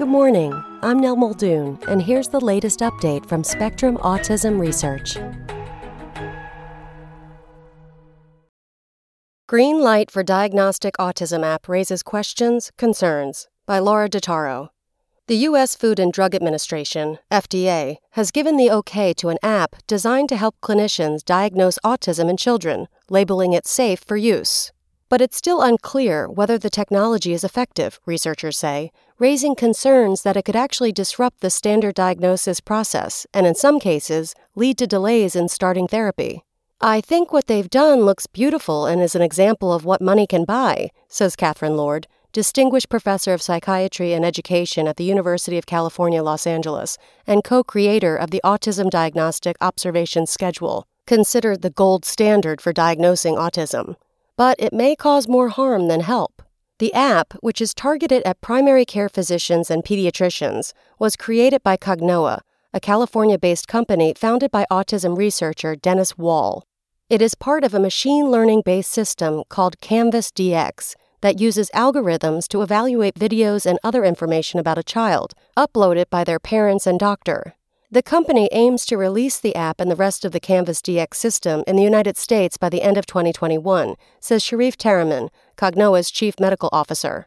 [0.00, 0.54] Good morning.
[0.80, 5.18] I'm Nell Muldoon, and here's the latest update from Spectrum Autism Research.
[9.46, 14.70] Green Light for Diagnostic Autism app raises questions, concerns by Laura Dattaro.
[15.26, 15.74] The U.S.
[15.74, 20.56] Food and Drug Administration, FDA, has given the okay to an app designed to help
[20.62, 24.72] clinicians diagnose autism in children, labeling it safe for use.
[25.10, 30.44] But it's still unclear whether the technology is effective, researchers say, raising concerns that it
[30.44, 35.48] could actually disrupt the standard diagnosis process and, in some cases, lead to delays in
[35.48, 36.44] starting therapy.
[36.80, 40.44] I think what they've done looks beautiful and is an example of what money can
[40.44, 46.22] buy, says Catherine Lord, Distinguished Professor of Psychiatry and Education at the University of California,
[46.22, 46.96] Los Angeles,
[47.26, 53.34] and co creator of the Autism Diagnostic Observation Schedule, considered the gold standard for diagnosing
[53.34, 53.96] autism.
[54.40, 56.40] But it may cause more harm than help.
[56.78, 62.40] The app, which is targeted at primary care physicians and pediatricians, was created by Cognoa,
[62.72, 66.64] a California based company founded by autism researcher Dennis Wall.
[67.10, 72.48] It is part of a machine learning based system called Canvas DX that uses algorithms
[72.48, 77.56] to evaluate videos and other information about a child, uploaded by their parents and doctor.
[77.92, 81.64] The company aims to release the app and the rest of the Canvas DX system
[81.66, 86.68] in the United States by the end of 2021, says Sharief Taraman, Cognoa's chief medical
[86.70, 87.26] officer.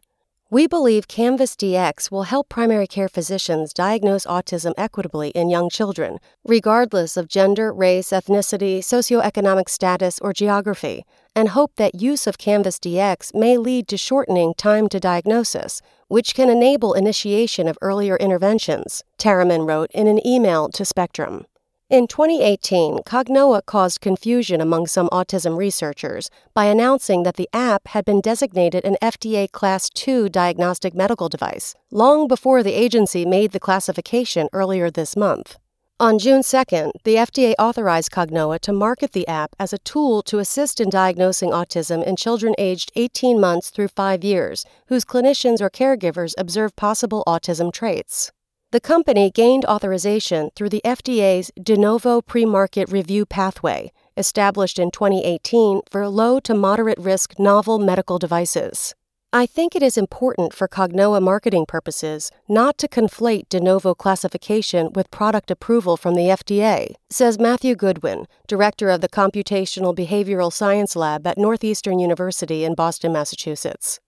[0.54, 6.20] We believe Canvas DX will help primary care physicians diagnose autism equitably in young children,
[6.44, 12.78] regardless of gender, race, ethnicity, socioeconomic status, or geography, and hope that use of Canvas
[12.78, 19.04] DX may lead to shortening time to diagnosis, which can enable initiation of earlier interventions,
[19.18, 21.48] Taraman wrote in an email to Spectrum.
[21.94, 28.04] In 2018, Cognoa caused confusion among some autism researchers by announcing that the app had
[28.04, 33.60] been designated an FDA Class II diagnostic medical device, long before the agency made the
[33.60, 35.60] classification earlier this month.
[36.00, 40.40] On June 2nd, the FDA authorized Cognoa to market the app as a tool to
[40.40, 45.70] assist in diagnosing autism in children aged 18 months through 5 years whose clinicians or
[45.70, 48.32] caregivers observe possible autism traits.
[48.74, 54.90] The company gained authorization through the FDA's De Novo Pre Market Review Pathway, established in
[54.90, 58.96] 2018 for low to moderate risk novel medical devices.
[59.32, 64.92] I think it is important for Cognoa marketing purposes not to conflate de novo classification
[64.94, 70.96] with product approval from the FDA, says Matthew Goodwin, director of the Computational Behavioral Science
[70.96, 74.00] Lab at Northeastern University in Boston, Massachusetts.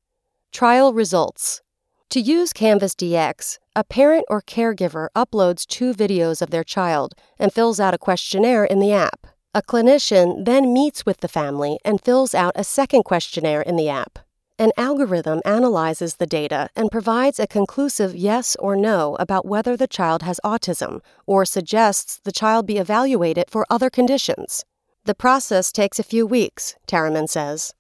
[0.52, 1.62] Trial results
[2.10, 7.52] to use Canvas DX, a parent or caregiver uploads two videos of their child and
[7.52, 9.28] fills out a questionnaire in the app.
[9.54, 13.90] A clinician then meets with the family and fills out a second questionnaire in the
[13.90, 14.20] app.
[14.58, 19.88] An algorithm analyzes the data and provides a conclusive yes or no about whether the
[19.88, 24.64] child has autism or suggests the child be evaluated for other conditions.
[25.04, 27.74] The process takes a few weeks, Taraman says.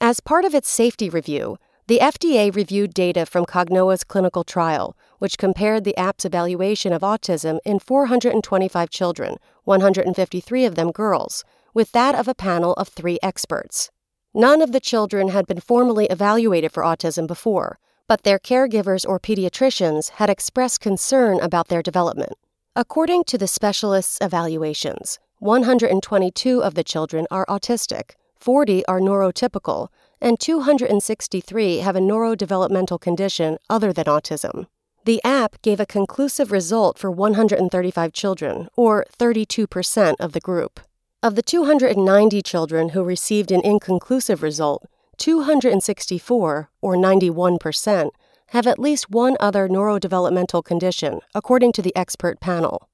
[0.00, 1.58] As part of its safety review,
[1.88, 7.58] the FDA reviewed data from Cognoa's clinical trial, which compared the app's evaluation of autism
[7.64, 11.44] in 425 children, 153 of them girls,
[11.74, 13.90] with that of a panel of three experts.
[14.32, 19.18] None of the children had been formally evaluated for autism before, but their caregivers or
[19.18, 22.34] pediatricians had expressed concern about their development.
[22.76, 29.88] According to the specialists' evaluations, 122 of the children are autistic, 40 are neurotypical,
[30.22, 34.66] and 263 have a neurodevelopmental condition other than autism.
[35.04, 40.78] The app gave a conclusive result for 135 children, or 32% of the group.
[41.24, 44.86] Of the 290 children who received an inconclusive result,
[45.18, 48.10] 264, or 91%,
[48.48, 52.88] have at least one other neurodevelopmental condition, according to the expert panel.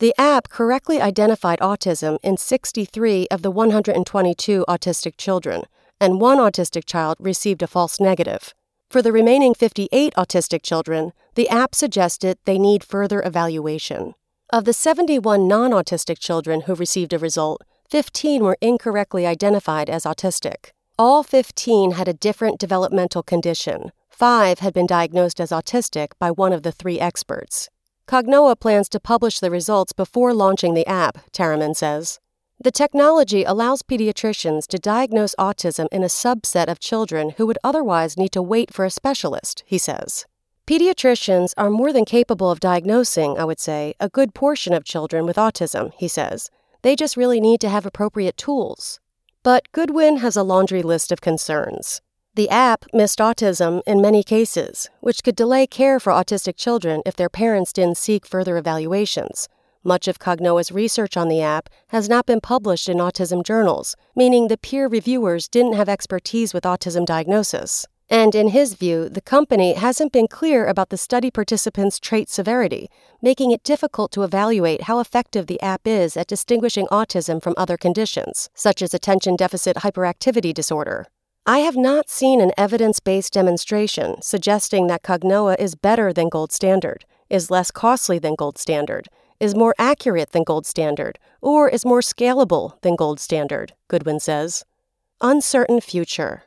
[0.00, 5.62] The app correctly identified autism in 63 of the 122 autistic children,
[6.00, 8.54] and one autistic child received a false negative.
[8.90, 14.14] For the remaining 58 autistic children, the app suggested they need further evaluation.
[14.50, 20.04] Of the 71 non autistic children who received a result, 15 were incorrectly identified as
[20.04, 20.70] autistic.
[20.96, 23.90] All 15 had a different developmental condition.
[24.10, 27.68] Five had been diagnosed as autistic by one of the three experts.
[28.06, 32.20] Cognoa plans to publish the results before launching the app, Taraman says.
[32.60, 38.16] The technology allows pediatricians to diagnose autism in a subset of children who would otherwise
[38.16, 40.24] need to wait for a specialist, he says.
[40.66, 45.26] Pediatricians are more than capable of diagnosing, I would say, a good portion of children
[45.26, 46.50] with autism, he says.
[46.82, 48.98] They just really need to have appropriate tools.
[49.42, 52.00] But Goodwin has a laundry list of concerns.
[52.34, 57.14] The app missed autism in many cases, which could delay care for autistic children if
[57.14, 59.48] their parents didn't seek further evaluations.
[59.86, 64.48] Much of Cognoa's research on the app has not been published in autism journals, meaning
[64.48, 67.86] the peer reviewers didn't have expertise with autism diagnosis.
[68.08, 72.88] And in his view, the company hasn't been clear about the study participants' trait severity,
[73.20, 77.76] making it difficult to evaluate how effective the app is at distinguishing autism from other
[77.76, 81.06] conditions, such as attention deficit hyperactivity disorder.
[81.46, 86.52] I have not seen an evidence based demonstration suggesting that Cognoa is better than gold
[86.52, 89.08] standard, is less costly than gold standard,
[89.40, 94.64] is more accurate than gold standard, or is more scalable than gold standard, Goodwin says.
[95.20, 96.44] Uncertain future.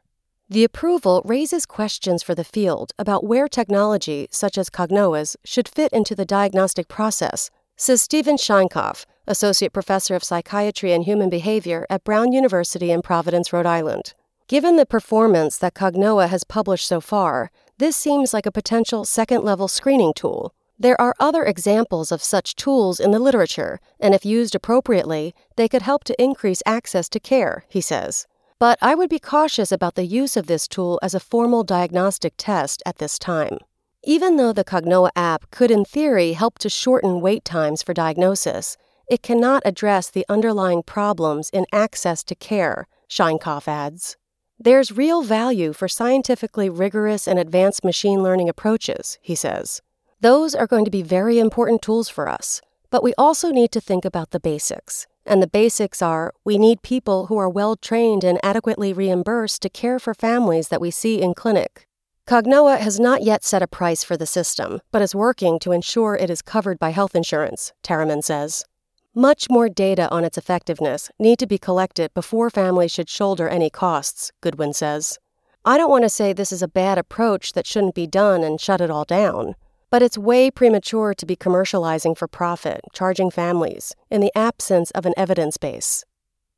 [0.50, 5.92] The approval raises questions for the field about where technology, such as Cognoa's, should fit
[5.92, 12.06] into the diagnostic process, says Stephen Sheinkopf, Associate Professor of Psychiatry and Human Behavior at
[12.06, 14.14] Brown University in Providence, Rhode Island.
[14.48, 19.44] Given the performance that Cognoa has published so far, this seems like a potential second
[19.44, 20.54] level screening tool.
[20.80, 25.68] There are other examples of such tools in the literature, and if used appropriately, they
[25.68, 28.28] could help to increase access to care, he says.
[28.60, 32.34] But I would be cautious about the use of this tool as a formal diagnostic
[32.38, 33.58] test at this time.
[34.04, 38.78] Even though the Cognoa app could, in theory, help to shorten wait times for diagnosis,
[39.10, 44.16] it cannot address the underlying problems in access to care, Sheinkopf adds.
[44.60, 49.82] There's real value for scientifically rigorous and advanced machine learning approaches, he says.
[50.20, 52.60] Those are going to be very important tools for us,
[52.90, 55.06] but we also need to think about the basics.
[55.28, 59.70] And the basics are we need people who are well trained and adequately reimbursed to
[59.70, 61.88] care for families that we see in clinic.
[62.26, 66.16] Cognoa has not yet set a price for the system, but is working to ensure
[66.16, 68.66] it is covered by health insurance, Taraman says.
[69.14, 73.70] Much more data on its effectiveness need to be collected before families should shoulder any
[73.70, 75.20] costs, Goodwin says.
[75.64, 78.60] I don't want to say this is a bad approach that shouldn't be done and
[78.60, 79.56] shut it all down.
[79.90, 85.06] But it's way premature to be commercializing for profit, charging families, in the absence of
[85.06, 86.04] an evidence base.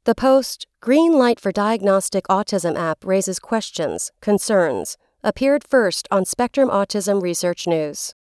[0.06, 6.70] The post, Green Light for Diagnostic Autism app raises questions, concerns, appeared first on Spectrum
[6.70, 8.16] Autism Research News.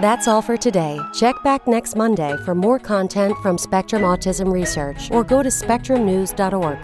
[0.00, 0.98] That's all for today.
[1.14, 6.78] Check back next Monday for more content from Spectrum Autism Research or go to spectrumnews.org.